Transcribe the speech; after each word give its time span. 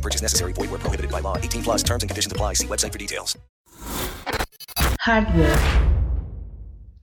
No 0.00 0.02
purchase 0.02 0.22
necessary. 0.22 0.54
Void 0.54 0.70
where 0.70 0.80
prohibited 0.80 1.10
by 1.10 1.20
law. 1.20 1.36
18 1.36 1.62
plus 1.62 1.82
terms 1.82 2.02
and 2.02 2.08
conditions 2.08 2.32
apply. 2.32 2.54
See 2.54 2.66
website 2.66 2.92
for 2.92 2.98
details. 2.98 3.36
Hardware. 5.00 5.58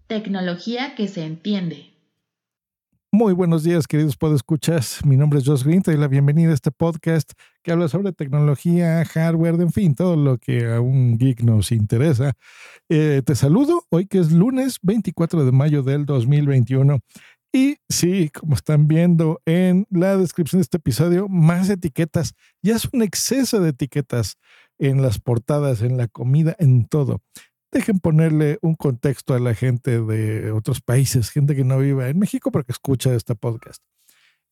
Tecnología 0.08 0.96
que 0.96 1.08
se 1.08 1.24
entiende. 1.24 1.94
Muy 3.12 3.34
buenos 3.34 3.64
días, 3.64 3.88
queridos 3.88 4.18
podescuchas. 4.18 5.06
Mi 5.06 5.16
nombre 5.16 5.40
es 5.40 5.46
Josh 5.46 5.64
Green. 5.64 5.82
Te 5.82 5.92
doy 5.92 6.00
la 6.00 6.08
bienvenida 6.08 6.52
a 6.52 6.54
este 6.54 6.72
podcast 6.72 7.32
que 7.64 7.72
habla 7.72 7.88
sobre 7.88 8.14
tecnología, 8.14 9.04
hardware, 9.06 9.56
en 9.62 9.72
fin, 9.72 9.96
todo 9.96 10.16
lo 10.16 10.38
que 10.38 10.66
a 10.72 10.82
un 10.82 11.18
geek 11.18 11.42
nos 11.42 11.72
interesa. 11.72 12.34
Eh, 12.90 13.22
te 13.26 13.36
saludo 13.36 13.84
hoy 13.90 14.08
que 14.08 14.20
es 14.20 14.32
lunes 14.32 14.78
24 14.82 15.46
de 15.46 15.52
mayo 15.52 15.84
del 15.84 16.06
2021. 16.06 17.00
Y 17.54 17.78
sí, 17.90 18.30
como 18.30 18.56
están 18.56 18.88
viendo 18.88 19.42
en 19.46 19.88
la 19.90 20.18
descripción 20.18 20.60
de 20.60 20.64
este 20.64 20.78
episodio, 20.78 21.28
más 21.30 21.70
etiquetas. 21.70 22.34
Ya 22.62 22.76
es 22.76 22.88
un 22.92 23.02
exceso 23.02 23.60
de 23.60 23.70
etiquetas 23.70 24.38
en 24.78 25.02
las 25.02 25.20
portadas, 25.20 25.82
en 25.82 25.98
la 25.98 26.08
comida, 26.08 26.56
en 26.60 26.86
todo. 26.86 27.22
Dejen 27.72 28.00
ponerle 28.00 28.60
un 28.62 28.76
contexto 28.76 29.34
a 29.34 29.40
la 29.40 29.54
gente 29.54 30.02
de 30.02 30.52
otros 30.52 30.82
países, 30.82 31.30
gente 31.30 31.56
que 31.56 31.64
no 31.64 31.80
viva 31.80 32.10
en 32.10 32.20
México, 32.20 32.52
porque 32.52 32.72
escucha 32.72 33.14
este 33.14 33.36
podcast. 33.36 33.82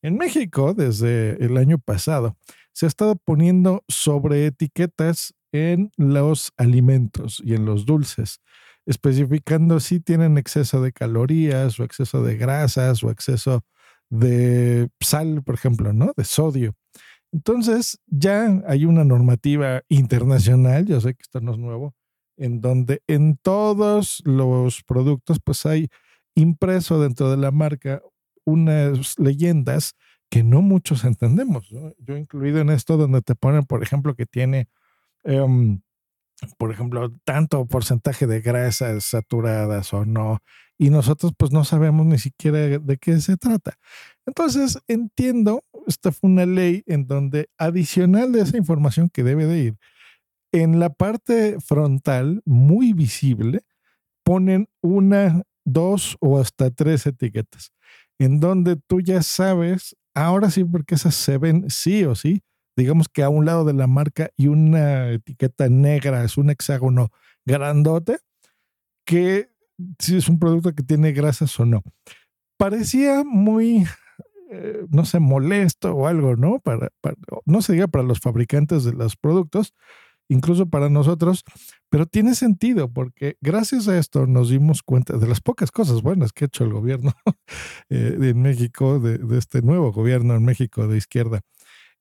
En 0.02 0.16
México, 0.16 0.74
desde 0.74 1.42
el 1.44 1.56
año 1.56 1.78
pasado, 1.78 2.36
se 2.72 2.86
ha 2.86 2.88
estado 2.88 3.16
poniendo 3.16 3.84
sobre 3.88 4.46
etiquetas 4.46 5.34
en 5.52 5.90
los 5.96 6.52
alimentos 6.56 7.40
y 7.44 7.54
en 7.54 7.64
los 7.64 7.86
dulces 7.86 8.40
especificando 8.86 9.80
si 9.80 10.00
tienen 10.00 10.38
exceso 10.38 10.80
de 10.80 10.92
calorías 10.92 11.78
o 11.78 11.84
exceso 11.84 12.22
de 12.22 12.36
grasas 12.36 13.02
o 13.02 13.10
exceso 13.10 13.62
de 14.08 14.88
sal, 15.00 15.42
por 15.42 15.56
ejemplo, 15.56 15.92
¿no? 15.92 16.12
De 16.16 16.24
sodio. 16.24 16.74
Entonces, 17.32 17.98
ya 18.06 18.62
hay 18.66 18.84
una 18.84 19.04
normativa 19.04 19.82
internacional, 19.88 20.86
yo 20.86 21.00
sé 21.00 21.14
que 21.14 21.22
esto 21.22 21.40
no 21.40 21.52
es 21.52 21.58
nuevo, 21.58 21.94
en 22.36 22.60
donde 22.60 23.02
en 23.08 23.36
todos 23.36 24.22
los 24.24 24.82
productos, 24.84 25.38
pues 25.42 25.66
hay 25.66 25.88
impreso 26.34 27.00
dentro 27.00 27.30
de 27.30 27.36
la 27.36 27.50
marca 27.50 28.00
unas 28.44 29.18
leyendas 29.18 29.94
que 30.30 30.44
no 30.44 30.62
muchos 30.62 31.04
entendemos. 31.04 31.68
Yo 31.98 32.16
incluido 32.16 32.60
en 32.60 32.70
esto, 32.70 32.96
donde 32.96 33.22
te 33.22 33.34
ponen, 33.34 33.64
por 33.64 33.82
ejemplo, 33.82 34.14
que 34.14 34.26
tiene 34.26 34.68
em, 35.24 35.80
por 36.58 36.70
ejemplo, 36.70 37.12
tanto 37.24 37.66
porcentaje 37.66 38.26
de 38.26 38.40
grasas 38.40 39.04
saturadas 39.04 39.92
o 39.92 40.04
no, 40.04 40.38
y 40.78 40.90
nosotros 40.90 41.32
pues 41.36 41.52
no 41.52 41.64
sabemos 41.64 42.06
ni 42.06 42.18
siquiera 42.18 42.58
de 42.58 42.96
qué 42.98 43.20
se 43.20 43.36
trata. 43.36 43.78
Entonces, 44.26 44.78
entiendo, 44.88 45.64
esta 45.86 46.12
fue 46.12 46.30
una 46.30 46.46
ley 46.46 46.82
en 46.86 47.06
donde 47.06 47.48
adicional 47.58 48.32
de 48.32 48.42
esa 48.42 48.56
información 48.56 49.08
que 49.08 49.22
debe 49.22 49.46
de 49.46 49.58
ir, 49.58 49.78
en 50.52 50.78
la 50.78 50.90
parte 50.90 51.58
frontal, 51.60 52.42
muy 52.44 52.92
visible, 52.92 53.62
ponen 54.24 54.68
una, 54.82 55.42
dos 55.64 56.16
o 56.20 56.38
hasta 56.38 56.70
tres 56.70 57.06
etiquetas, 57.06 57.72
en 58.18 58.40
donde 58.40 58.76
tú 58.76 59.00
ya 59.00 59.22
sabes, 59.22 59.96
ahora 60.14 60.50
sí, 60.50 60.64
porque 60.64 60.94
esas 60.94 61.14
se 61.14 61.38
ven 61.38 61.70
sí 61.70 62.04
o 62.04 62.14
sí, 62.14 62.42
digamos 62.76 63.08
que 63.08 63.22
a 63.22 63.28
un 63.28 63.46
lado 63.46 63.64
de 63.64 63.72
la 63.72 63.86
marca 63.86 64.30
y 64.36 64.48
una 64.48 65.10
etiqueta 65.10 65.68
negra, 65.68 66.22
es 66.24 66.36
un 66.36 66.50
hexágono 66.50 67.10
grandote, 67.44 68.18
que 69.06 69.50
si 69.98 70.16
es 70.16 70.28
un 70.28 70.38
producto 70.38 70.74
que 70.74 70.82
tiene 70.82 71.12
grasas 71.12 71.58
o 71.58 71.64
no. 71.64 71.82
Parecía 72.58 73.24
muy, 73.24 73.86
eh, 74.50 74.84
no 74.90 75.04
sé, 75.04 75.20
molesto 75.20 75.92
o 75.92 76.06
algo, 76.06 76.36
¿no? 76.36 76.60
Para, 76.60 76.90
no 77.44 77.62
se 77.62 77.72
diga 77.72 77.88
para 77.88 78.04
los 78.04 78.20
fabricantes 78.20 78.84
de 78.84 78.92
los 78.92 79.16
productos, 79.16 79.74
incluso 80.28 80.68
para 80.68 80.90
nosotros, 80.90 81.44
pero 81.88 82.06
tiene 82.06 82.34
sentido 82.34 82.92
porque 82.92 83.36
gracias 83.40 83.88
a 83.88 83.96
esto 83.96 84.26
nos 84.26 84.50
dimos 84.50 84.82
cuenta 84.82 85.16
de 85.18 85.28
las 85.28 85.40
pocas 85.40 85.70
cosas 85.70 86.02
buenas 86.02 86.32
que 86.32 86.44
ha 86.44 86.46
hecho 86.46 86.64
el 86.64 86.72
gobierno 86.72 87.12
eh, 87.90 88.16
en 88.20 88.42
México, 88.42 88.98
de, 88.98 89.18
de 89.18 89.38
este 89.38 89.62
nuevo 89.62 89.92
gobierno 89.92 90.34
en 90.34 90.44
México 90.44 90.88
de 90.88 90.98
izquierda 90.98 91.42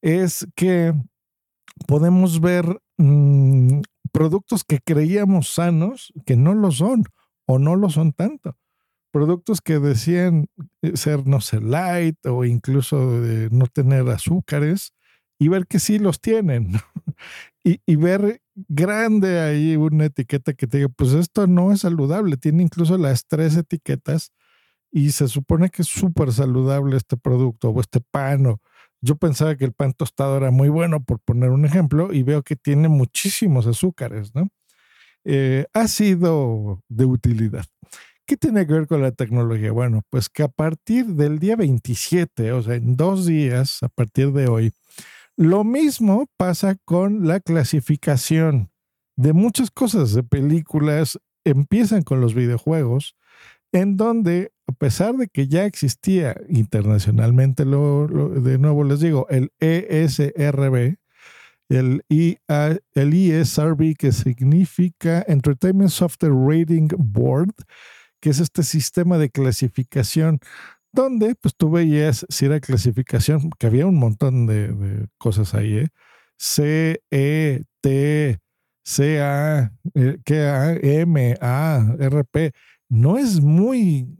es 0.05 0.47
que 0.55 0.93
podemos 1.87 2.39
ver 2.39 2.79
mm, 2.97 3.81
productos 4.11 4.63
que 4.63 4.79
creíamos 4.79 5.49
sanos 5.49 6.13
que 6.27 6.35
no 6.35 6.53
lo 6.53 6.69
son 6.69 7.05
o 7.47 7.57
no 7.57 7.75
lo 7.75 7.89
son 7.89 8.13
tanto. 8.13 8.55
Productos 9.11 9.61
que 9.61 9.79
decían 9.79 10.45
eh, 10.83 10.95
ser, 10.95 11.25
no 11.25 11.41
sé, 11.41 11.59
light 11.59 12.23
o 12.27 12.45
incluso 12.45 12.97
no 13.49 13.65
tener 13.65 14.07
azúcares 14.09 14.93
y 15.39 15.47
ver 15.47 15.65
que 15.65 15.79
sí 15.79 15.97
los 15.97 16.21
tienen. 16.21 16.73
y, 17.63 17.81
y, 17.87 17.95
ver 17.95 18.43
grande 18.53 19.39
ahí 19.39 19.75
una 19.75 20.05
etiqueta 20.05 20.53
que 20.53 20.67
te 20.67 20.77
diga, 20.77 20.89
pues 20.89 21.13
esto 21.13 21.47
no 21.47 21.71
es 21.71 21.79
saludable. 21.81 22.37
Tiene 22.37 22.61
incluso 22.61 22.95
las 22.99 23.25
tres 23.25 23.57
etiquetas 23.57 24.31
y 24.91 25.11
se 25.11 25.27
supone 25.27 25.71
que 25.71 25.81
es 25.81 25.87
súper 25.87 26.31
saludable 26.31 26.95
este 26.95 27.17
producto 27.17 27.69
o 27.69 27.81
este 27.81 28.01
pan 28.01 28.45
o 28.45 28.61
yo 29.01 29.15
pensaba 29.15 29.55
que 29.55 29.65
el 29.65 29.73
pan 29.73 29.93
tostado 29.93 30.37
era 30.37 30.51
muy 30.51 30.69
bueno, 30.69 31.03
por 31.03 31.19
poner 31.19 31.49
un 31.49 31.65
ejemplo, 31.65 32.13
y 32.13 32.23
veo 32.23 32.43
que 32.43 32.55
tiene 32.55 32.87
muchísimos 32.87 33.67
azúcares, 33.67 34.33
¿no? 34.35 34.49
Eh, 35.23 35.65
ha 35.73 35.87
sido 35.87 36.81
de 36.87 37.05
utilidad. 37.05 37.65
¿Qué 38.27 38.37
tiene 38.37 38.65
que 38.65 38.73
ver 38.73 38.87
con 38.87 39.01
la 39.01 39.11
tecnología? 39.11 39.71
Bueno, 39.71 40.01
pues 40.09 40.29
que 40.29 40.43
a 40.43 40.47
partir 40.47 41.05
del 41.05 41.37
día 41.39 41.55
27, 41.55 42.51
o 42.53 42.63
sea, 42.63 42.75
en 42.75 42.95
dos 42.95 43.25
días, 43.25 43.83
a 43.83 43.89
partir 43.89 44.31
de 44.31 44.47
hoy, 44.47 44.71
lo 45.37 45.63
mismo 45.63 46.27
pasa 46.37 46.75
con 46.85 47.27
la 47.27 47.39
clasificación 47.39 48.71
de 49.15 49.33
muchas 49.33 49.69
cosas, 49.69 50.13
de 50.13 50.23
películas, 50.23 51.19
empiezan 51.43 52.01
con 52.03 52.21
los 52.21 52.33
videojuegos, 52.33 53.15
en 53.75 53.97
donde, 53.97 54.53
a 54.67 54.71
pesar 54.71 55.17
de 55.17 55.27
que 55.27 55.49
ya 55.49 55.65
existía 55.65 56.37
internacionalmente, 56.47 57.65
lo, 57.65 58.07
de 58.07 58.57
nuevo 58.57 58.85
les 58.85 59.01
digo, 59.01 59.27
el 59.29 59.51
ESRB, 59.59 60.95
el, 61.67 62.01
IA, 62.07 62.79
el 62.93 63.13
ESRB, 63.13 63.95
que 63.97 64.13
significa 64.13 65.25
Entertainment 65.27 65.89
Software 65.89 66.31
Rating 66.31 66.87
Board, 66.97 67.53
que 68.21 68.29
es 68.29 68.39
este 68.39 68.63
sistema 68.63 69.17
de 69.17 69.29
clasificación 69.29 70.39
donde 70.93 71.35
pues 71.35 71.53
tú 71.57 71.69
veías 71.69 72.25
si 72.29 72.45
era 72.45 72.61
clasificación, 72.61 73.49
que 73.59 73.67
había 73.67 73.85
un 73.87 73.99
montón 73.99 74.45
de, 74.47 75.05
cosas 75.17 75.53
ahí, 75.53 75.79
¿eh? 75.79 75.89
C, 76.37 77.01
E, 77.11 77.63
T, 77.81 78.39
C, 78.85 79.21
A, 79.21 79.73
eh, 79.95 80.17
K, 80.23 80.33
A, 80.33 80.73
M, 80.75 81.35
A, 81.41 81.93
R, 81.99 82.23
P 82.23 82.53
no 82.89 83.17
es 83.17 83.41
muy 83.41 84.19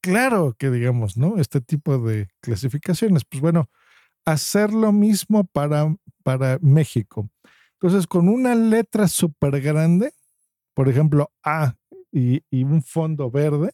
claro 0.00 0.54
que 0.58 0.70
digamos, 0.70 1.16
¿no? 1.16 1.38
Este 1.38 1.60
tipo 1.60 1.98
de 1.98 2.28
clasificaciones. 2.40 3.24
Pues 3.24 3.40
bueno, 3.40 3.70
hacer 4.24 4.72
lo 4.72 4.92
mismo 4.92 5.44
para, 5.44 5.94
para 6.22 6.58
México. 6.60 7.28
Entonces, 7.80 8.06
con 8.06 8.28
una 8.28 8.54
letra 8.54 9.08
súper 9.08 9.60
grande, 9.60 10.12
por 10.74 10.88
ejemplo, 10.88 11.30
A 11.42 11.76
y, 12.10 12.42
y, 12.50 12.64
un 12.64 12.82
fondo 12.82 13.30
verde, 13.30 13.72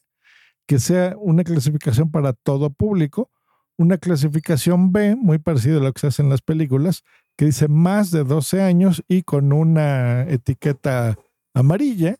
que 0.66 0.78
sea 0.78 1.14
una 1.18 1.44
clasificación 1.44 2.10
para 2.10 2.32
todo 2.32 2.70
público, 2.70 3.30
una 3.76 3.98
clasificación 3.98 4.92
B, 4.92 5.16
muy 5.16 5.38
parecida 5.38 5.78
a 5.78 5.80
lo 5.80 5.92
que 5.92 6.00
se 6.00 6.06
hace 6.08 6.22
en 6.22 6.28
las 6.28 6.42
películas, 6.42 7.02
que 7.36 7.46
dice 7.46 7.68
más 7.68 8.10
de 8.10 8.24
12 8.24 8.62
años 8.62 9.02
y 9.08 9.22
con 9.22 9.52
una 9.52 10.22
etiqueta 10.28 11.16
amarilla, 11.54 12.16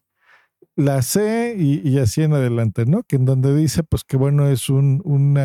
la 0.77 1.03
C 1.03 1.55
y, 1.59 1.99
así 1.99 2.23
en 2.23 2.33
adelante, 2.33 2.87
¿no? 2.87 3.03
Que 3.03 3.17
en 3.17 3.25
donde 3.25 3.55
dice, 3.55 3.83
pues 3.83 4.05
que 4.05 4.17
bueno, 4.17 4.49
es 4.49 4.69
un, 4.69 5.03
un 5.05 5.37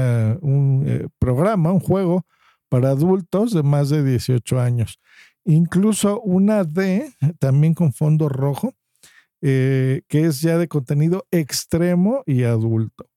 eh, 0.86 1.08
programa, 1.20 1.72
un 1.72 1.80
juego 1.80 2.26
para 2.70 2.90
adultos 2.90 3.54
de 3.54 3.64
más 3.64 3.90
de 3.90 4.04
18 4.04 4.60
años. 4.60 5.00
Incluso 5.46 6.22
una 6.22 6.64
D, 6.64 7.14
también 7.40 7.74
con 7.74 7.94
fondo 7.94 8.30
rojo, 8.30 8.74
eh, 9.42 10.02
que 10.08 10.26
es 10.26 10.42
ya 10.42 10.58
de 10.58 10.68
contenido 10.68 11.26
extremo 11.32 12.24
y 12.26 12.44
adulto. 12.44 13.10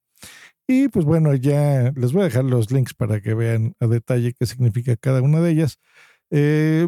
Y 0.68 0.88
pues 0.88 1.04
bueno, 1.04 1.34
ya 1.34 1.92
les 1.96 2.12
voy 2.12 2.22
a 2.22 2.24
dejar 2.26 2.44
los 2.44 2.70
links 2.70 2.94
para 2.94 3.20
que 3.20 3.34
vean 3.34 3.74
a 3.80 3.86
detalle 3.88 4.34
qué 4.34 4.46
significa 4.46 4.96
cada 4.96 5.22
una 5.22 5.40
de 5.40 5.50
ellas. 5.50 5.78
Eh, 6.30 6.86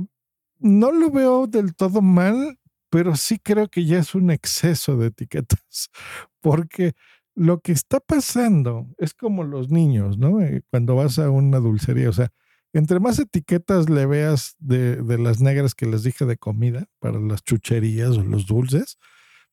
no 0.61 0.93
lo 0.93 1.11
veo 1.11 1.49
del 1.49 1.75
todo 1.75 2.01
mal 2.03 2.59
pero 2.93 3.17
sí 3.17 3.39
creo 3.39 3.69
que 3.69 3.87
ya 3.87 3.99
es 3.99 4.15
un 4.15 4.31
exceso 4.31 4.99
de 4.99 5.07
etiquetas, 5.07 5.89
porque 6.43 6.93
lo 7.35 7.61
que 7.61 7.73
está 7.73 8.01
pasando 8.01 8.87
es 8.99 9.15
como 9.15 9.45
los 9.45 9.71
niños, 9.71 10.19
¿no? 10.19 10.43
Eh, 10.43 10.63
cuando 10.71 10.95
vas 10.95 11.19
a 11.19 11.31
una 11.31 11.59
dulcería, 11.59 12.11
o 12.11 12.13
sea, 12.13 12.31
entre 12.75 13.01
más 13.01 13.19
etiquetas 13.19 13.89
le 13.89 14.05
veas 14.05 14.57
de, 14.59 14.97
de, 14.97 15.17
las 15.17 15.41
negras 15.41 15.75
que 15.75 15.87
les 15.87 16.03
dije 16.03 16.27
de 16.27 16.37
comida 16.37 16.85
para 16.99 17.19
las 17.19 17.43
chucherías 17.43 18.11
o 18.19 18.25
los 18.25 18.47
dulces, 18.47 18.99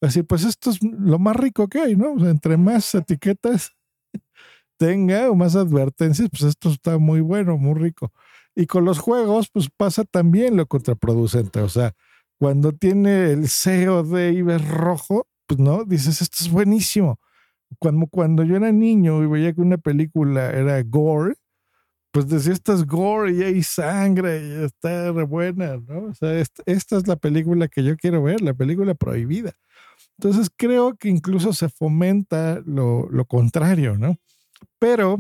así 0.02 0.22
pues 0.22 0.44
esto 0.44 0.70
es 0.72 0.84
lo 0.84 1.18
más 1.18 1.38
rico 1.38 1.70
que 1.70 1.80
hay, 1.80 1.96
¿no? 1.96 2.16
O 2.16 2.20
sea, 2.20 2.32
entre 2.32 2.58
más 2.58 2.94
etiquetas 2.94 3.72
tenga 4.78 5.32
o 5.32 5.36
más 5.36 5.56
advertencias, 5.56 6.28
pues 6.30 6.44
esto 6.44 6.70
está 6.70 6.98
muy 6.98 7.22
bueno, 7.22 7.58
muy 7.58 7.80
rico. 7.80 8.12
Y 8.54 8.66
con 8.66 8.84
los 8.84 9.00
juegos, 9.00 9.50
pues 9.50 9.70
pasa 9.70 10.04
también 10.04 10.58
lo 10.58 10.66
contraproducente, 10.66 11.62
o 11.62 11.70
sea, 11.70 11.96
cuando 12.40 12.72
tiene 12.72 13.32
el 13.32 13.42
COD 13.50 14.32
y 14.32 14.42
ves 14.42 14.66
rojo, 14.68 15.28
pues 15.46 15.60
no, 15.60 15.84
dices, 15.84 16.22
esto 16.22 16.38
es 16.40 16.50
buenísimo. 16.50 17.20
Cuando, 17.80 18.08
cuando 18.08 18.44
yo 18.44 18.56
era 18.56 18.72
niño 18.72 19.22
y 19.24 19.28
veía 19.28 19.54
que 19.54 19.62
una 19.62 19.78
película 19.78 20.50
era 20.50 20.82
gore, 20.84 21.36
pues 22.12 22.30
decía, 22.30 22.54
esta 22.54 22.74
es 22.74 22.86
gore 22.86 23.34
y 23.34 23.44
hay 23.44 23.62
sangre 23.62 24.42
y 24.48 24.64
está 24.64 25.12
re 25.12 25.24
buena, 25.24 25.78
¿no? 25.78 26.06
O 26.06 26.14
sea, 26.16 26.40
esta, 26.40 26.64
esta 26.66 26.98
es 26.98 27.08
la 27.08 27.18
película 27.18 27.68
que 27.68 27.84
yo 27.84 27.98
quiero 27.98 28.24
ver, 28.24 28.42
la 28.42 28.54
película 28.54 28.96
prohibida. 28.96 29.54
Entonces 30.18 30.50
creo 30.56 30.96
que 30.96 31.10
incluso 31.10 31.54
se 31.54 31.70
fomenta 31.70 32.62
lo, 32.66 33.08
lo 33.12 33.26
contrario, 33.26 33.98
¿no? 33.98 34.16
Pero 34.80 35.18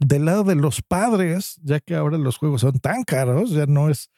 del 0.00 0.24
lado 0.24 0.42
de 0.44 0.56
los 0.56 0.82
padres, 0.82 1.60
ya 1.62 1.78
que 1.78 1.94
ahora 1.94 2.18
los 2.18 2.36
juegos 2.36 2.62
son 2.62 2.80
tan 2.80 3.04
caros, 3.04 3.50
ya 3.50 3.66
no 3.66 3.88
es 3.88 4.10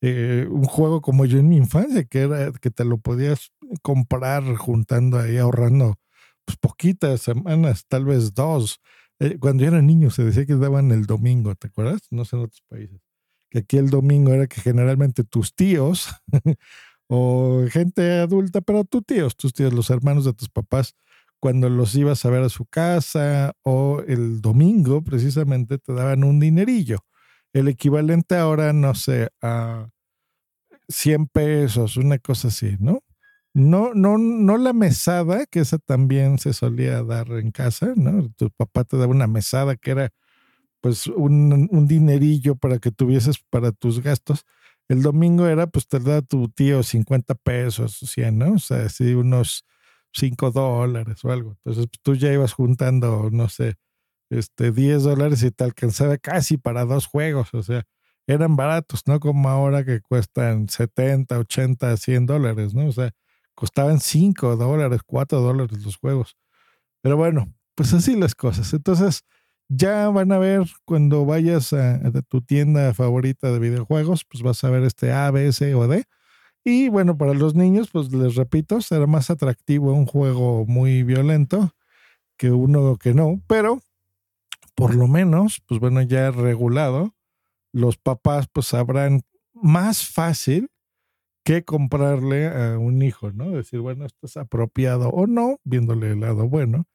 eh, 0.00 0.46
un 0.50 0.64
juego 0.64 1.00
como 1.02 1.24
yo 1.26 1.38
en 1.38 1.48
mi 1.48 1.56
infancia, 1.56 2.04
que 2.04 2.20
era 2.20 2.52
que 2.52 2.70
te 2.70 2.84
lo 2.84 2.98
podías 2.98 3.52
comprar 3.82 4.44
juntando 4.56 5.18
ahí, 5.18 5.38
ahorrando 5.38 5.96
pues, 6.44 6.56
poquitas 6.58 7.22
semanas, 7.22 7.84
tal 7.88 8.04
vez 8.04 8.34
dos. 8.34 8.80
Eh, 9.20 9.38
cuando 9.40 9.64
yo 9.64 9.70
era 9.70 9.82
niño 9.82 10.10
se 10.10 10.24
decía 10.24 10.46
que 10.46 10.54
daban 10.56 10.92
el 10.92 11.06
domingo, 11.06 11.54
¿te 11.56 11.68
acuerdas? 11.68 12.02
No 12.10 12.24
sé 12.24 12.36
en 12.36 12.42
otros 12.42 12.62
países. 12.68 13.00
Que 13.50 13.60
aquí 13.60 13.78
el 13.78 13.90
domingo 13.90 14.32
era 14.32 14.46
que 14.46 14.60
generalmente 14.60 15.24
tus 15.24 15.54
tíos 15.54 16.08
o 17.08 17.64
gente 17.70 18.20
adulta, 18.20 18.60
pero 18.60 18.84
tus 18.84 19.04
tíos, 19.04 19.36
tus 19.36 19.52
tíos, 19.52 19.72
los 19.72 19.90
hermanos 19.90 20.24
de 20.24 20.34
tus 20.34 20.48
papás, 20.50 20.94
cuando 21.40 21.68
los 21.68 21.94
ibas 21.94 22.24
a 22.24 22.30
ver 22.30 22.42
a 22.42 22.48
su 22.48 22.66
casa 22.66 23.54
o 23.62 24.02
el 24.06 24.40
domingo 24.40 25.02
precisamente 25.02 25.78
te 25.78 25.92
daban 25.92 26.24
un 26.24 26.40
dinerillo. 26.40 26.98
El 27.54 27.68
equivalente 27.68 28.36
ahora, 28.36 28.72
no 28.72 28.94
sé, 28.94 29.28
a 29.42 29.88
100 30.88 31.26
pesos, 31.28 31.96
una 31.96 32.18
cosa 32.18 32.48
así, 32.48 32.76
¿no? 32.80 33.02
No, 33.54 33.94
no, 33.94 34.18
no 34.18 34.56
la 34.58 34.72
mesada, 34.72 35.46
que 35.46 35.60
esa 35.60 35.78
también 35.78 36.38
se 36.38 36.52
solía 36.52 37.02
dar 37.02 37.28
en 37.32 37.50
casa, 37.52 37.94
¿no? 37.96 38.30
Tu 38.36 38.50
papá 38.50 38.84
te 38.84 38.96
daba 38.96 39.12
una 39.12 39.26
mesada 39.26 39.76
que 39.76 39.92
era 39.92 40.10
pues 40.80 41.06
un, 41.08 41.68
un 41.72 41.88
dinerillo 41.88 42.56
para 42.56 42.78
que 42.78 42.92
tuvieses 42.92 43.38
para 43.50 43.72
tus 43.72 44.02
gastos. 44.02 44.44
El 44.88 45.02
domingo 45.02 45.46
era, 45.48 45.66
pues 45.68 45.88
te 45.88 46.00
da 46.00 46.22
tu 46.22 46.48
tío 46.50 46.82
50 46.82 47.34
pesos, 47.36 47.98
100, 47.98 48.38
¿no? 48.38 48.54
O 48.54 48.58
sea, 48.58 48.86
así 48.86 49.14
unos 49.14 49.64
5 50.12 50.50
dólares 50.52 51.24
o 51.24 51.32
algo. 51.32 51.52
Entonces 51.64 51.86
pues, 51.88 52.00
tú 52.02 52.14
ya 52.16 52.32
ibas 52.32 52.52
juntando, 52.54 53.30
no 53.32 53.48
sé, 53.48 53.76
este, 54.30 54.72
10 54.72 55.02
dólares 55.04 55.42
y 55.42 55.50
te 55.50 55.64
alcanzaba 55.64 56.18
casi 56.18 56.56
para 56.58 56.84
dos 56.84 57.06
juegos. 57.06 57.52
O 57.54 57.62
sea, 57.62 57.84
eran 58.26 58.56
baratos, 58.56 59.02
no 59.06 59.20
como 59.20 59.48
ahora 59.48 59.84
que 59.84 60.00
cuestan 60.00 60.68
70, 60.68 61.38
80, 61.38 61.96
100 61.96 62.26
dólares, 62.26 62.74
¿no? 62.74 62.86
O 62.86 62.92
sea, 62.92 63.12
costaban 63.54 64.00
5 64.00 64.56
dólares, 64.56 65.00
4 65.06 65.40
dólares 65.40 65.84
los 65.84 65.96
juegos. 65.96 66.36
Pero 67.02 67.16
bueno, 67.16 67.52
pues 67.74 67.94
así 67.94 68.16
las 68.16 68.34
cosas. 68.34 68.72
Entonces, 68.74 69.22
ya 69.68 70.08
van 70.10 70.32
a 70.32 70.38
ver 70.38 70.62
cuando 70.84 71.26
vayas 71.26 71.72
a, 71.72 71.96
a 71.96 72.22
tu 72.28 72.42
tienda 72.42 72.94
favorita 72.94 73.52
de 73.52 73.58
videojuegos, 73.58 74.24
pues 74.24 74.42
vas 74.42 74.64
a 74.64 74.70
ver 74.70 74.82
este 74.84 75.12
A, 75.12 75.30
B, 75.30 75.52
C 75.52 75.74
o 75.74 75.86
D 75.88 76.04
y 76.64 76.88
bueno, 76.90 77.16
para 77.16 77.34
los 77.34 77.54
niños, 77.54 77.88
pues 77.90 78.12
les 78.12 78.34
repito, 78.34 78.80
será 78.82 79.06
más 79.06 79.30
atractivo 79.30 79.92
un 79.94 80.06
juego 80.06 80.66
muy 80.66 81.02
violento 81.02 81.72
que 82.38 82.50
uno 82.50 82.96
que 82.98 83.14
no, 83.14 83.42
pero 83.48 83.80
por 84.78 84.94
lo 84.94 85.08
menos, 85.08 85.60
pues 85.66 85.80
bueno, 85.80 86.02
ya 86.02 86.30
regulado, 86.30 87.12
los 87.72 87.98
papás 87.98 88.46
pues 88.52 88.68
sabrán 88.68 89.22
más 89.52 90.06
fácil 90.08 90.68
que 91.44 91.64
comprarle 91.64 92.46
a 92.46 92.78
un 92.78 93.02
hijo, 93.02 93.32
¿no? 93.32 93.50
Decir, 93.50 93.80
bueno, 93.80 94.06
esto 94.06 94.26
es 94.26 94.36
apropiado 94.36 95.08
o 95.10 95.26
no, 95.26 95.58
viéndole 95.64 96.12
el 96.12 96.20
lado 96.20 96.48
bueno. 96.48 96.86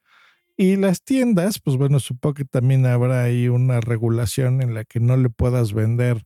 Y 0.58 0.78
las 0.78 1.04
tiendas, 1.04 1.60
pues 1.60 1.78
bueno, 1.78 2.00
supongo 2.00 2.36
que 2.36 2.46
también 2.46 2.86
habrá 2.86 3.24
ahí 3.24 3.50
una 3.50 3.82
regulación 3.82 4.62
en 4.62 4.74
la 4.74 4.86
que 4.86 5.02
no 5.02 5.18
le 5.18 5.30
puedas 5.30 5.74
vender 5.74 6.24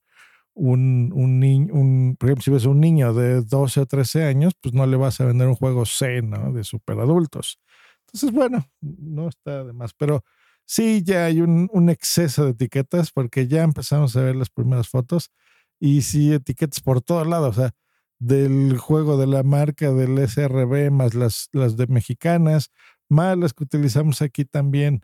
un, 0.54 1.12
un 1.16 1.40
niño, 1.40 1.74
un, 1.74 2.18
por 2.20 2.30
ejemplo, 2.30 2.44
si 2.44 2.52
ves 2.52 2.66
un 2.66 2.82
niño 2.82 3.14
de 3.16 3.42
12 3.42 3.82
o 3.82 3.86
13 3.88 4.26
años, 4.26 4.54
pues 4.62 4.76
no 4.76 4.86
le 4.86 4.98
vas 4.98 5.22
a 5.22 5.26
vender 5.26 5.48
un 5.48 5.56
juego 5.56 5.88
C, 5.88 6.22
¿no? 6.22 6.54
De 6.54 6.64
superadultos. 6.64 7.60
Entonces, 8.08 8.32
bueno, 8.32 8.68
no 8.82 9.30
está 9.30 9.64
de 9.64 9.74
más, 9.74 9.94
pero 9.96 10.24
sí 10.68 11.02
ya 11.04 11.26
hay 11.26 11.42
un, 11.42 11.90
exceso 11.90 12.46
de 12.46 12.52
etiquetas 12.52 13.12
porque 13.12 13.48
ya 13.48 13.64
empezamos 13.64 14.16
a 14.16 14.22
ver 14.22 14.36
las 14.36 14.50
primeras 14.50 14.90
fotos 14.90 15.32
y 15.80 16.02
sí 16.04 16.34
etiquetas 16.34 16.82
por 16.82 17.02
todos 17.02 17.26
lados, 17.26 17.58
o 17.58 17.62
sea, 17.62 17.72
del 18.20 18.78
juego 18.78 19.18
de 19.18 19.28
la 19.28 19.44
marca 19.44 19.92
del 19.92 20.18
SRB 20.20 20.92
más 20.92 21.14
las, 21.16 21.50
las 21.54 21.78
de 21.78 21.88
mexicanas, 21.88 22.72
más 23.10 23.38
las 23.38 23.54
que 23.54 23.64
utilizamos 23.64 24.22
aquí 24.22 24.46
también 24.46 25.02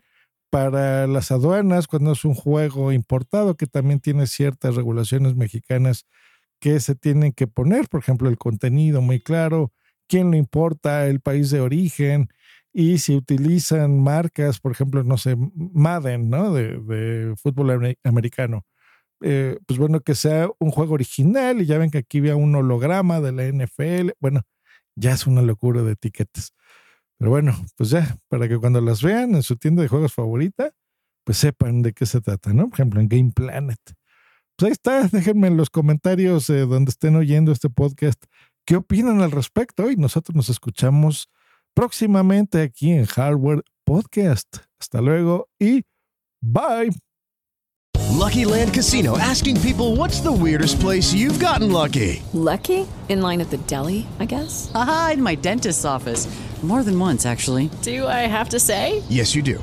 para 0.50 1.06
las 1.06 1.32
aduanas 1.32 1.86
cuando 1.88 2.12
es 2.12 2.24
un 2.24 2.34
juego 2.34 2.92
importado 2.92 3.56
que 3.56 3.66
también 3.66 4.00
tiene 4.00 4.26
ciertas 4.26 4.76
regulaciones 4.76 5.34
mexicanas 5.34 6.06
que 6.60 6.78
se 6.80 6.94
tienen 6.94 7.32
que 7.32 7.46
poner, 7.46 7.88
por 7.88 8.00
ejemplo, 8.00 8.28
el 8.28 8.38
contenido 8.38 9.02
muy 9.02 9.20
claro, 9.20 9.72
quién 10.08 10.30
lo 10.30 10.36
importa, 10.36 11.06
el 11.06 11.20
país 11.20 11.50
de 11.50 11.60
origen 11.60 12.28
y 12.74 12.98
si 12.98 13.16
utilizan 13.16 14.02
marcas, 14.02 14.58
por 14.60 14.72
ejemplo, 14.72 15.04
no 15.04 15.16
sé, 15.16 15.36
Madden, 15.54 16.28
¿no? 16.28 16.52
De, 16.52 16.78
de 16.80 17.36
fútbol 17.36 17.96
americano. 18.02 18.66
Eh, 19.22 19.58
pues 19.66 19.78
bueno, 19.78 20.00
que 20.00 20.16
sea 20.16 20.48
un 20.58 20.70
juego 20.72 20.94
original 20.94 21.62
y 21.62 21.66
ya 21.66 21.78
ven 21.78 21.90
que 21.90 21.98
aquí 21.98 22.18
había 22.18 22.36
un 22.36 22.54
holograma 22.56 23.20
de 23.20 23.32
la 23.32 23.44
NFL. 23.44 24.10
Bueno, 24.20 24.42
ya 24.96 25.12
es 25.12 25.26
una 25.26 25.40
locura 25.40 25.82
de 25.82 25.92
etiquetas. 25.92 26.52
Pero 27.18 27.30
bueno, 27.30 27.54
pues 27.76 27.90
ya, 27.90 28.18
para 28.28 28.48
que 28.48 28.58
cuando 28.58 28.80
las 28.80 29.02
vean 29.02 29.36
en 29.36 29.42
su 29.44 29.56
tienda 29.56 29.82
de 29.82 29.88
juegos 29.88 30.12
favorita, 30.12 30.72
pues 31.24 31.38
sepan 31.38 31.82
de 31.82 31.92
qué 31.92 32.06
se 32.06 32.20
trata, 32.20 32.52
¿no? 32.52 32.64
Por 32.68 32.74
ejemplo, 32.74 33.00
en 33.00 33.08
Game 33.08 33.32
Planet. 33.34 33.78
Pues 34.56 34.66
ahí 34.66 34.72
está, 34.72 35.08
déjenme 35.12 35.46
en 35.48 35.56
los 35.56 35.70
comentarios 35.70 36.50
eh, 36.50 36.66
donde 36.66 36.90
estén 36.90 37.16
oyendo 37.16 37.52
este 37.52 37.70
podcast 37.70 38.22
qué 38.66 38.76
opinan 38.76 39.20
al 39.22 39.30
respecto 39.30 39.90
y 39.90 39.96
nosotros 39.96 40.34
nos 40.34 40.48
escuchamos 40.48 41.28
próximamente 41.74 42.62
aquí 42.62 42.92
en 42.92 43.06
Hardware 43.06 43.62
Podcast. 43.84 44.58
Hasta 44.80 45.00
luego 45.00 45.48
y 45.60 45.82
bye. 46.40 46.90
Lucky 48.12 48.44
Land 48.44 48.72
Casino 48.72 49.18
asking 49.18 49.60
people 49.60 49.96
what's 49.96 50.20
the 50.20 50.32
weirdest 50.32 50.80
place 50.80 51.12
you've 51.12 51.38
gotten 51.38 51.70
lucky? 51.70 52.22
Lucky? 52.32 52.86
In 53.08 53.20
line 53.20 53.40
at 53.40 53.50
the 53.50 53.58
deli, 53.66 54.06
I 54.18 54.24
guess. 54.24 54.70
Aha, 54.74 55.10
in 55.14 55.22
my 55.22 55.34
dentist's 55.34 55.84
office. 55.84 56.28
More 56.62 56.82
than 56.82 56.98
once, 56.98 57.26
actually. 57.26 57.68
Do 57.82 58.06
I 58.06 58.26
have 58.26 58.48
to 58.50 58.58
say? 58.58 59.02
Yes, 59.10 59.34
you 59.34 59.42
do. 59.42 59.62